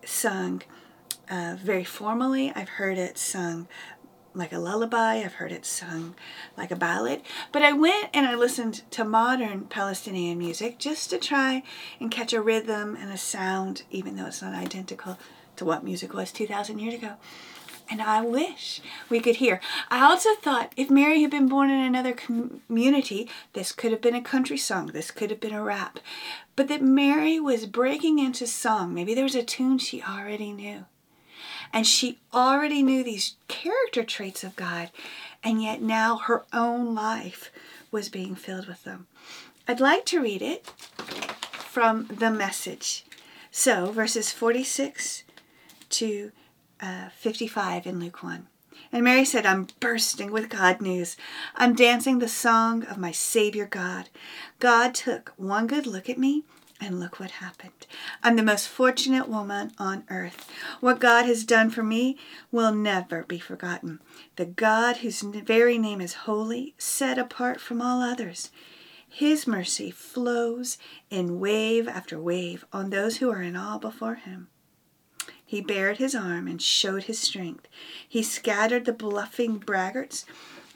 sung 0.03 0.63
uh, 1.29 1.55
very 1.61 1.83
formally. 1.83 2.51
I've 2.55 2.69
heard 2.69 2.97
it 2.97 3.17
sung 3.17 3.67
like 4.33 4.51
a 4.51 4.59
lullaby. 4.59 5.17
I've 5.17 5.33
heard 5.33 5.51
it 5.51 5.65
sung 5.65 6.15
like 6.57 6.71
a 6.71 6.75
ballad. 6.75 7.21
But 7.51 7.61
I 7.61 7.73
went 7.73 8.09
and 8.13 8.25
I 8.25 8.35
listened 8.35 8.83
to 8.91 9.03
modern 9.03 9.65
Palestinian 9.65 10.37
music 10.37 10.79
just 10.79 11.09
to 11.11 11.17
try 11.17 11.63
and 11.99 12.11
catch 12.11 12.33
a 12.33 12.41
rhythm 12.41 12.95
and 12.99 13.11
a 13.11 13.17
sound, 13.17 13.83
even 13.91 14.15
though 14.15 14.27
it's 14.27 14.41
not 14.41 14.53
identical 14.53 15.19
to 15.57 15.65
what 15.65 15.83
music 15.83 16.13
was 16.13 16.31
2,000 16.31 16.79
years 16.79 16.95
ago. 16.95 17.15
And 17.91 18.01
I 18.01 18.21
wish 18.21 18.81
we 19.09 19.19
could 19.19 19.37
hear. 19.37 19.59
I 19.89 20.03
also 20.03 20.35
thought 20.35 20.73
if 20.77 20.91
Mary 20.91 21.21
had 21.21 21.31
been 21.31 21.47
born 21.47 21.71
in 21.71 21.79
another 21.79 22.13
community, 22.13 23.27
this 23.53 23.71
could 23.71 23.91
have 23.91 24.01
been 24.01 24.15
a 24.15 24.21
country 24.21 24.57
song, 24.57 24.87
this 24.87 25.09
could 25.09 25.31
have 25.31 25.39
been 25.39 25.53
a 25.53 25.63
rap. 25.63 25.99
But 26.55 26.67
that 26.67 26.83
Mary 26.83 27.39
was 27.39 27.65
breaking 27.65 28.19
into 28.19 28.45
song. 28.45 28.93
Maybe 28.93 29.15
there 29.15 29.23
was 29.23 29.35
a 29.35 29.43
tune 29.43 29.79
she 29.79 30.03
already 30.03 30.51
knew. 30.51 30.85
And 31.73 31.85
she 31.85 32.19
already 32.33 32.83
knew 32.83 33.03
these 33.03 33.35
character 33.47 34.03
traits 34.03 34.43
of 34.43 34.55
God, 34.55 34.91
and 35.43 35.61
yet 35.61 35.81
now 35.81 36.17
her 36.17 36.43
own 36.51 36.93
life 36.93 37.51
was 37.91 38.09
being 38.09 38.35
filled 38.35 38.67
with 38.67 38.83
them. 38.83 39.07
I'd 39.67 39.79
like 39.79 40.05
to 40.07 40.21
read 40.21 40.41
it 40.41 40.67
from 41.51 42.07
the 42.07 42.31
message. 42.31 43.05
So, 43.51 43.91
verses 43.91 44.31
46 44.31 45.23
to 45.89 46.31
uh, 46.81 47.09
55 47.09 47.85
in 47.85 47.99
Luke 47.99 48.23
1. 48.23 48.47
And 48.91 49.03
Mary 49.03 49.25
said, 49.25 49.45
I'm 49.45 49.67
bursting 49.79 50.31
with 50.31 50.49
God 50.49 50.81
news. 50.81 51.17
I'm 51.55 51.75
dancing 51.75 52.19
the 52.19 52.27
song 52.27 52.83
of 52.85 52.97
my 52.97 53.11
Savior 53.11 53.65
God. 53.65 54.09
God 54.59 54.95
took 54.95 55.33
one 55.37 55.67
good 55.67 55.85
look 55.85 56.09
at 56.09 56.17
me, 56.17 56.43
and 56.79 56.99
look 56.99 57.19
what 57.19 57.31
happened. 57.31 57.85
I'm 58.23 58.35
the 58.35 58.43
most 58.43 58.67
fortunate 58.67 59.27
woman 59.27 59.71
on 59.77 60.03
earth. 60.09 60.49
What 60.79 60.99
God 60.99 61.25
has 61.25 61.43
done 61.43 61.69
for 61.69 61.83
me 61.83 62.17
will 62.51 62.73
never 62.73 63.23
be 63.23 63.39
forgotten. 63.39 63.99
The 64.37 64.45
God 64.45 64.97
whose 64.97 65.21
very 65.21 65.77
name 65.77 66.01
is 66.01 66.13
holy, 66.13 66.75
set 66.77 67.17
apart 67.17 67.59
from 67.59 67.81
all 67.81 68.01
others. 68.01 68.51
His 69.07 69.47
mercy 69.47 69.91
flows 69.91 70.77
in 71.09 71.39
wave 71.39 71.87
after 71.87 72.19
wave 72.19 72.65
on 72.71 72.89
those 72.89 73.17
who 73.17 73.29
are 73.31 73.41
in 73.41 73.55
awe 73.55 73.79
before 73.79 74.15
him. 74.15 74.47
He 75.49 75.61
bared 75.61 75.97
his 75.97 76.13
arm 76.13 76.47
and 76.47 76.61
showed 76.61 77.05
his 77.05 77.17
strength. 77.17 77.67
He 78.07 78.21
scattered 78.21 78.85
the 78.85 78.93
bluffing 78.93 79.57
braggarts. 79.57 80.23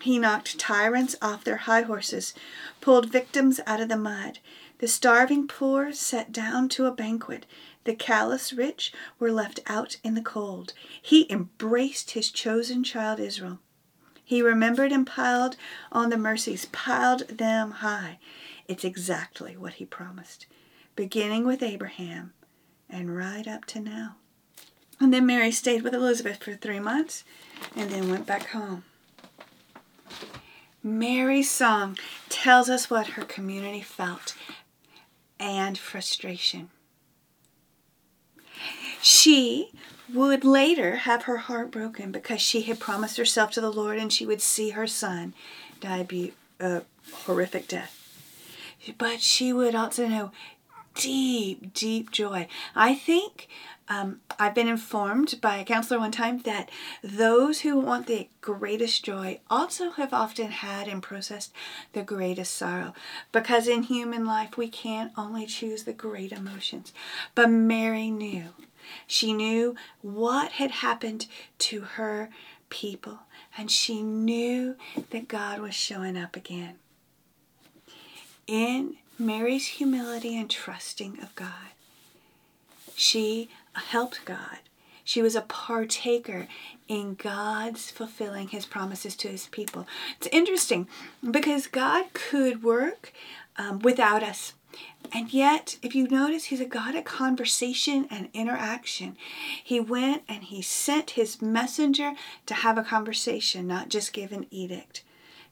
He 0.02 0.18
knocked 0.18 0.58
tyrants 0.58 1.16
off 1.22 1.44
their 1.44 1.58
high 1.58 1.84
horses, 1.84 2.34
pulled 2.82 3.12
victims 3.12 3.60
out 3.68 3.82
of 3.82 3.88
the 3.88 3.98
mud. 3.98 4.40
The 4.80 4.88
starving 4.88 5.48
poor 5.48 5.94
sat 5.94 6.32
down 6.32 6.70
to 6.70 6.88
a 6.88 6.92
banquet. 6.92 7.46
The 7.84 7.94
callous 7.94 8.52
rich 8.52 8.92
were 9.20 9.32
left 9.32 9.60
out 9.68 9.98
in 10.04 10.16
the 10.16 10.24
cold. 10.24 10.74
He 11.00 11.32
embraced 11.32 12.12
his 12.12 12.32
chosen 12.32 12.84
child 12.84 13.20
Israel. 13.20 13.60
He 14.26 14.42
remembered 14.42 14.92
and 14.92 15.06
piled 15.06 15.56
on 15.92 16.10
the 16.10 16.18
mercies, 16.18 16.66
piled 16.72 17.28
them 17.28 17.70
high. 17.70 18.18
It's 18.68 18.84
exactly 18.84 19.56
what 19.56 19.74
he 19.74 19.86
promised, 19.86 20.48
beginning 20.96 21.46
with 21.46 21.62
Abraham 21.62 22.34
and 22.90 23.16
right 23.16 23.48
up 23.48 23.66
to 23.66 23.80
now. 23.80 24.16
And 25.00 25.14
then 25.14 25.26
Mary 25.26 25.52
stayed 25.52 25.82
with 25.82 25.94
Elizabeth 25.94 26.44
for 26.44 26.54
three 26.54 26.80
months 26.80 27.24
and 27.76 27.90
then 27.90 28.10
went 28.10 28.26
back 28.26 28.50
home. 28.50 28.84
Mary's 30.82 31.50
song 31.50 31.98
tells 32.30 32.70
us 32.70 32.90
what 32.90 33.08
her 33.08 33.24
community 33.24 33.82
felt 33.82 34.36
and 35.40 35.78
frustration. 35.78 36.70
She 39.02 39.72
would 40.14 40.44
later 40.44 40.98
have 40.98 41.24
her 41.24 41.38
heart 41.38 41.72
broken 41.72 42.12
because 42.12 42.42
she 42.42 42.62
had 42.62 42.80
promised 42.80 43.18
herself 43.18 43.52
to 43.52 43.62
the 43.62 43.72
Lord 43.72 43.98
and 43.98 44.12
she 44.12 44.26
would 44.26 44.42
see 44.42 44.72
her 44.72 44.88
son 44.88 45.34
die 45.80 46.08
a 46.60 46.82
horrific 47.12 47.68
death. 47.68 48.00
But 48.98 49.22
she 49.22 49.54
would 49.54 49.76
also 49.76 50.08
know 50.08 50.32
deep, 50.96 51.74
deep 51.74 52.12
joy. 52.12 52.48
I 52.76 52.96
think 52.96 53.48
um, 53.90 54.22
I've 54.40 54.56
been 54.56 54.68
informed 54.68 55.40
by 55.42 55.58
a 55.58 55.66
counselor 55.66 56.00
one 56.00 56.12
time 56.12 56.40
that 56.40 56.70
those 57.04 57.62
who 57.62 57.78
want 57.78 58.08
the 58.08 58.30
greatest 58.42 59.04
joy 59.04 59.42
also 59.50 59.92
have 59.92 60.14
often 60.14 60.52
had 60.52 60.88
and 60.88 61.04
processed 61.04 61.54
the 61.92 62.02
greatest 62.04 62.54
sorrow. 62.54 62.94
Because 63.32 63.68
in 63.68 63.84
human 63.84 64.26
life, 64.26 64.58
we 64.58 64.70
can't 64.70 65.12
only 65.18 65.46
choose 65.46 65.84
the 65.84 65.94
great 65.94 66.32
emotions. 66.32 66.94
But 67.36 67.50
Mary 67.50 68.10
knew. 68.10 68.50
She 69.08 69.34
knew 69.34 69.76
what 70.02 70.54
had 70.54 70.72
happened 70.72 71.28
to 71.60 71.82
her 71.82 72.30
people, 72.70 73.20
and 73.58 73.70
she 73.70 74.02
knew 74.02 74.76
that 75.12 75.28
God 75.28 75.60
was 75.60 75.76
showing 75.76 76.18
up 76.18 76.36
again. 76.36 76.76
In 78.48 78.98
Mary's 79.18 79.68
humility 79.68 80.38
and 80.38 80.50
trusting 80.50 81.20
of 81.22 81.34
God, 81.36 81.72
she 82.96 83.50
helped 83.76 84.26
God. 84.26 84.60
She 85.04 85.22
was 85.22 85.36
a 85.36 85.42
partaker 85.42 86.48
in 86.88 87.16
God's 87.16 87.92
fulfilling 87.92 88.50
his 88.50 88.66
promises 88.66 89.16
to 89.18 89.28
his 89.28 89.48
people. 89.48 89.86
It's 90.18 90.28
interesting 90.32 90.88
because 91.30 91.68
God 91.68 92.06
could 92.14 92.64
work 92.64 93.12
um, 93.58 93.80
without 93.80 94.24
us. 94.24 94.54
And 95.12 95.32
yet, 95.34 95.78
if 95.82 95.94
you 95.94 96.08
notice, 96.08 96.46
he's 96.46 96.62
a 96.62 96.66
God 96.66 96.96
of 96.96 97.04
conversation 97.04 98.08
and 98.10 98.30
interaction. 98.34 99.18
He 99.64 99.80
went 99.80 100.24
and 100.28 100.44
he 100.44 100.62
sent 100.62 101.12
his 101.12 101.42
messenger 101.42 102.14
to 102.46 102.54
have 102.56 102.78
a 102.78 102.84
conversation, 102.84 103.68
not 103.68 103.90
just 103.90 104.14
give 104.14 104.32
an 104.32 104.48
edict. 104.50 105.04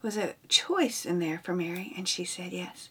Was 0.01 0.17
a 0.17 0.34
choice 0.48 1.05
in 1.05 1.20
there 1.20 1.39
for 1.43 1.53
Mary, 1.53 1.93
and 1.96 2.08
she 2.08 2.25
said 2.25 2.51
yes. 2.53 2.89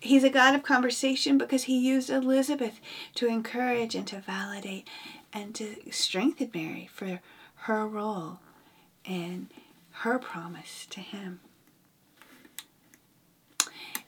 He's 0.00 0.24
a 0.24 0.30
God 0.30 0.54
of 0.54 0.62
conversation 0.62 1.36
because 1.36 1.64
he 1.64 1.78
used 1.78 2.08
Elizabeth 2.08 2.80
to 3.16 3.26
encourage 3.26 3.94
and 3.94 4.06
to 4.06 4.20
validate 4.20 4.88
and 5.32 5.54
to 5.56 5.76
strengthen 5.90 6.50
Mary 6.54 6.88
for 6.92 7.20
her 7.54 7.86
role 7.86 8.40
and 9.04 9.48
her 9.90 10.18
promise 10.18 10.86
to 10.90 11.00
him. 11.00 11.40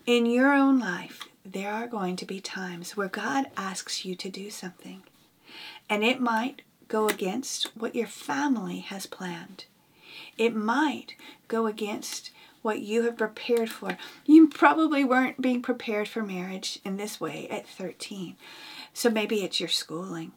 In 0.07 0.25
your 0.25 0.53
own 0.55 0.81
life, 0.81 1.29
there 1.45 1.73
are 1.73 1.87
going 1.87 2.17
to 2.17 2.25
be 2.25 2.41
times 2.41 2.97
where 2.97 3.09
God 3.09 3.47
asks 3.57 4.05
you 4.05 4.15
to 4.17 4.31
do 4.31 4.49
something, 4.49 5.03
and 5.89 6.03
it 6.03 6.21
might 6.21 6.63
go 6.89 7.09
against 7.09 7.77
what 7.77 7.95
your 7.95 8.07
family 8.07 8.81
has 8.81 9.07
planned. 9.07 9.67
It 10.39 10.55
might 10.55 11.15
go 11.49 11.67
against 11.67 12.31
what 12.63 12.81
you 12.81 13.03
have 13.03 13.19
prepared 13.19 13.71
for. 13.71 13.97
You 14.25 14.49
probably 14.49 15.05
weren't 15.05 15.43
being 15.43 15.63
prepared 15.63 16.09
for 16.09 16.23
marriage 16.23 16.79
in 16.85 16.97
this 16.97 17.21
way 17.21 17.49
at 17.49 17.69
13. 17.69 18.37
So 18.95 19.11
maybe 19.11 19.43
it's 19.43 19.61
your 19.61 19.69
schooling. 19.69 20.33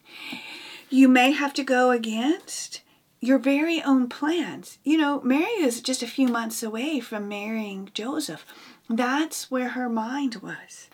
You 0.90 1.08
may 1.08 1.32
have 1.32 1.54
to 1.56 1.64
go 1.64 1.92
against 1.92 2.82
your 3.22 3.38
very 3.38 3.82
own 3.82 4.08
plans. 4.08 4.78
You 4.84 4.98
know, 4.98 5.22
Mary 5.22 5.46
is 5.60 5.82
just 5.82 6.04
a 6.04 6.08
few 6.08 6.28
months 6.28 6.64
away 6.64 7.00
from 7.00 7.28
marrying 7.28 7.90
Joseph. 7.94 8.46
That's 8.90 9.50
where 9.50 9.70
her 9.70 9.90
mind 9.90 10.36
was. 10.38 10.90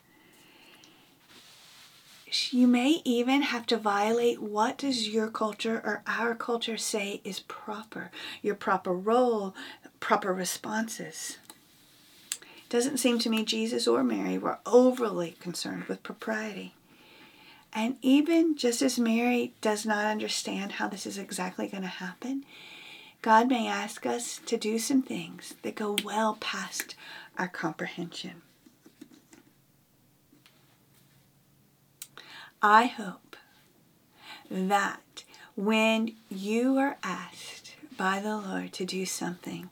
You 2.31 2.65
may 2.65 3.01
even 3.03 3.41
have 3.41 3.65
to 3.67 3.77
violate 3.77 4.41
what 4.41 4.77
does 4.77 5.09
your 5.09 5.29
culture 5.29 5.81
or 5.83 6.01
our 6.07 6.33
culture 6.33 6.77
say 6.77 7.19
is 7.25 7.41
proper, 7.41 8.09
your 8.41 8.55
proper 8.55 8.93
role, 8.93 9.53
proper 9.99 10.33
responses. 10.33 11.39
It 12.41 12.69
Doesn't 12.69 12.99
seem 12.99 13.19
to 13.19 13.29
me 13.29 13.43
Jesus 13.43 13.85
or 13.85 14.01
Mary 14.01 14.37
were 14.37 14.59
overly 14.65 15.31
concerned 15.41 15.85
with 15.85 16.03
propriety. 16.03 16.73
And 17.73 17.97
even 18.01 18.55
just 18.55 18.81
as 18.81 18.97
Mary 18.97 19.53
does 19.59 19.85
not 19.85 20.05
understand 20.05 20.73
how 20.73 20.87
this 20.87 21.05
is 21.05 21.17
exactly 21.17 21.67
going 21.67 21.83
to 21.83 21.89
happen, 21.89 22.45
God 23.21 23.49
may 23.49 23.67
ask 23.67 24.05
us 24.05 24.39
to 24.45 24.57
do 24.57 24.79
some 24.79 25.01
things 25.01 25.55
that 25.63 25.75
go 25.75 25.97
well 26.03 26.37
past 26.39 26.95
our 27.37 27.49
comprehension. 27.49 28.41
I 32.63 32.85
hope 32.85 33.35
that 34.49 35.23
when 35.55 36.15
you 36.29 36.77
are 36.77 36.97
asked 37.01 37.75
by 37.97 38.19
the 38.19 38.37
Lord 38.37 38.71
to 38.73 38.85
do 38.85 39.03
something 39.05 39.71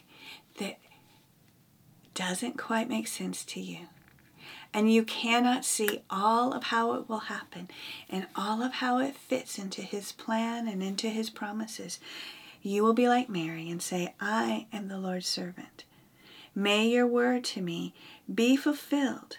that 0.58 0.80
doesn't 2.15 2.58
quite 2.58 2.89
make 2.89 3.08
sense 3.08 3.45
to 3.45 3.60
you, 3.60 3.88
and 4.73 4.91
you 4.91 5.04
cannot 5.04 5.65
see 5.65 6.02
all 6.10 6.52
of 6.52 6.65
how 6.65 6.93
it 6.93 7.08
will 7.08 7.19
happen 7.19 7.69
and 8.10 8.25
all 8.36 8.63
of 8.63 8.73
how 8.73 8.97
it 8.97 9.15
fits 9.15 9.60
into 9.60 9.82
His 9.84 10.12
plan 10.12 10.67
and 10.67 10.82
into 10.82 11.10
His 11.10 11.30
promises, 11.30 11.99
you 12.63 12.84
will 12.84 12.93
be 12.93 13.08
like 13.08 13.30
Mary 13.30 13.69
and 13.69 13.84
say, 13.84 14.15
I 14.19 14.65
am 14.73 14.88
the 14.88 14.97
Lord's 14.97 15.28
servant. 15.28 15.84
May 16.56 16.88
your 16.88 17.06
word 17.06 17.43
to 17.45 17.62
me 17.62 17.93
be 18.34 18.56
fulfilled 18.56 19.38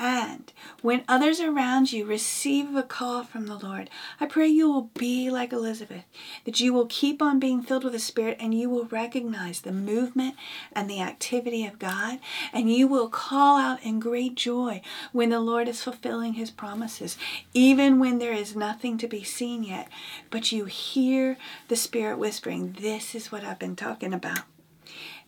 and 0.00 0.50
when 0.80 1.04
others 1.06 1.40
around 1.40 1.92
you 1.92 2.06
receive 2.06 2.74
a 2.74 2.82
call 2.82 3.22
from 3.22 3.46
the 3.46 3.58
Lord, 3.58 3.90
I 4.18 4.24
pray 4.24 4.48
you 4.48 4.66
will 4.72 4.90
be 4.94 5.28
like 5.28 5.52
Elizabeth, 5.52 6.04
that 6.46 6.58
you 6.58 6.72
will 6.72 6.86
keep 6.86 7.20
on 7.20 7.38
being 7.38 7.60
filled 7.60 7.84
with 7.84 7.92
the 7.92 7.98
Spirit 7.98 8.38
and 8.40 8.54
you 8.54 8.70
will 8.70 8.86
recognize 8.86 9.60
the 9.60 9.72
movement 9.72 10.36
and 10.72 10.88
the 10.88 11.02
activity 11.02 11.66
of 11.66 11.78
God, 11.78 12.18
and 12.50 12.72
you 12.72 12.88
will 12.88 13.10
call 13.10 13.58
out 13.58 13.82
in 13.82 14.00
great 14.00 14.36
joy 14.36 14.80
when 15.12 15.28
the 15.28 15.38
Lord 15.38 15.68
is 15.68 15.82
fulfilling 15.82 16.32
his 16.32 16.50
promises, 16.50 17.18
even 17.52 17.98
when 17.98 18.18
there 18.18 18.32
is 18.32 18.56
nothing 18.56 18.96
to 18.96 19.06
be 19.06 19.22
seen 19.22 19.62
yet. 19.62 19.88
But 20.30 20.50
you 20.50 20.64
hear 20.64 21.36
the 21.68 21.76
Spirit 21.76 22.18
whispering, 22.18 22.74
This 22.80 23.14
is 23.14 23.30
what 23.30 23.44
I've 23.44 23.58
been 23.58 23.76
talking 23.76 24.14
about. 24.14 24.44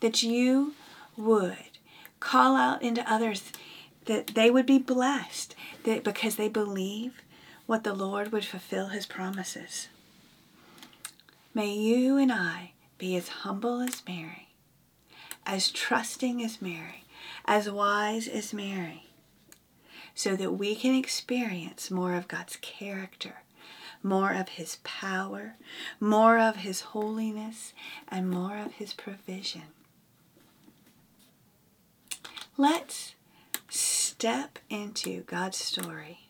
That 0.00 0.22
you 0.22 0.72
would 1.14 1.58
call 2.20 2.56
out 2.56 2.80
into 2.80 3.12
others 3.12 3.52
that 4.06 4.28
they 4.28 4.50
would 4.50 4.66
be 4.66 4.78
blessed 4.78 5.54
that 5.84 6.04
because 6.04 6.36
they 6.36 6.48
believe 6.48 7.22
what 7.66 7.84
the 7.84 7.94
Lord 7.94 8.32
would 8.32 8.44
fulfill 8.44 8.88
his 8.88 9.06
promises. 9.06 9.88
May 11.54 11.72
you 11.74 12.16
and 12.16 12.32
I 12.32 12.72
be 12.98 13.16
as 13.16 13.28
humble 13.28 13.80
as 13.80 14.02
Mary, 14.06 14.48
as 15.44 15.70
trusting 15.70 16.42
as 16.42 16.62
Mary, 16.62 17.04
as 17.44 17.70
wise 17.70 18.26
as 18.26 18.52
Mary, 18.52 19.10
so 20.14 20.36
that 20.36 20.52
we 20.52 20.74
can 20.74 20.94
experience 20.94 21.90
more 21.90 22.14
of 22.14 22.28
God's 22.28 22.56
character, 22.56 23.42
more 24.02 24.32
of 24.32 24.50
his 24.50 24.78
power, 24.82 25.56
more 26.00 26.38
of 26.38 26.56
his 26.56 26.80
holiness, 26.80 27.72
and 28.08 28.30
more 28.30 28.56
of 28.56 28.72
his 28.72 28.92
provision. 28.92 29.62
Let's 32.56 33.14
step 34.22 34.60
into 34.70 35.22
God's 35.22 35.58
story 35.58 36.28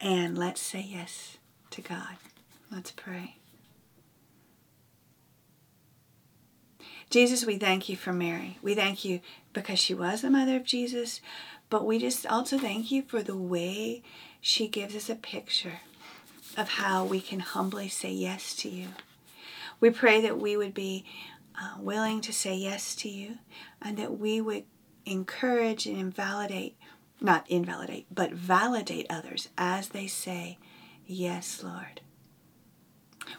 and 0.00 0.38
let's 0.38 0.60
say 0.60 0.86
yes 0.88 1.38
to 1.70 1.82
God. 1.82 2.14
Let's 2.70 2.92
pray. 2.92 3.38
Jesus, 7.10 7.44
we 7.44 7.58
thank 7.58 7.88
you 7.88 7.96
for 7.96 8.12
Mary. 8.12 8.58
We 8.62 8.76
thank 8.76 9.04
you 9.04 9.18
because 9.52 9.80
she 9.80 9.94
was 9.94 10.22
the 10.22 10.30
mother 10.30 10.54
of 10.54 10.64
Jesus, 10.64 11.20
but 11.70 11.84
we 11.84 11.98
just 11.98 12.24
also 12.24 12.56
thank 12.56 12.92
you 12.92 13.02
for 13.02 13.20
the 13.20 13.36
way 13.36 14.00
she 14.40 14.68
gives 14.68 14.94
us 14.94 15.10
a 15.10 15.16
picture 15.16 15.80
of 16.56 16.68
how 16.68 17.04
we 17.04 17.20
can 17.20 17.40
humbly 17.40 17.88
say 17.88 18.12
yes 18.12 18.54
to 18.58 18.68
you. 18.68 18.90
We 19.80 19.90
pray 19.90 20.20
that 20.20 20.38
we 20.38 20.56
would 20.56 20.72
be 20.72 21.04
uh, 21.60 21.78
willing 21.80 22.20
to 22.20 22.32
say 22.32 22.54
yes 22.54 22.94
to 22.94 23.08
you 23.08 23.38
and 23.82 23.96
that 23.96 24.20
we 24.20 24.40
would 24.40 24.66
encourage 25.06 25.86
and 25.86 25.98
invalidate, 25.98 26.76
not 27.20 27.48
invalidate, 27.50 28.06
but 28.12 28.32
validate 28.32 29.06
others 29.10 29.48
as 29.56 29.88
they 29.88 30.06
say, 30.06 30.58
Yes, 31.06 31.62
Lord. 31.62 32.00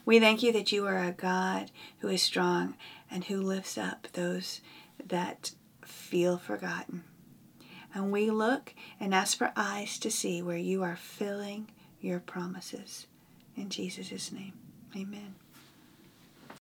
We 0.05 0.19
thank 0.19 0.43
you 0.43 0.51
that 0.53 0.71
you 0.71 0.85
are 0.85 1.03
a 1.03 1.11
God 1.11 1.71
who 1.99 2.07
is 2.07 2.21
strong 2.21 2.75
and 3.09 3.23
who 3.25 3.41
lifts 3.41 3.77
up 3.77 4.07
those 4.13 4.61
that 5.03 5.51
feel 5.83 6.37
forgotten. 6.37 7.03
And 7.93 8.11
we 8.11 8.29
look 8.29 8.73
and 8.99 9.13
ask 9.13 9.37
for 9.37 9.53
eyes 9.55 9.97
to 9.99 10.11
see 10.11 10.41
where 10.41 10.57
you 10.57 10.83
are 10.83 10.97
filling 10.97 11.71
your 12.01 12.19
promises. 12.19 13.07
In 13.55 13.69
Jesus' 13.69 14.31
name, 14.31 14.53
amen. 14.95 15.35